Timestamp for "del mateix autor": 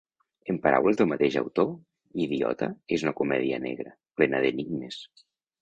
1.01-1.69